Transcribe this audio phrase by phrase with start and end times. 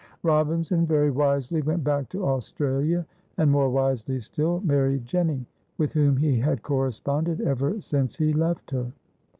[0.23, 3.05] Robinson very wisely went back to Australia,
[3.37, 5.45] and, more wisely still, married Jenny,
[5.77, 8.91] with whom he had corresponded ever since he left her.